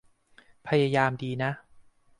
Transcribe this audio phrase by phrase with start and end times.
[0.67, 1.51] พยายามดีนะ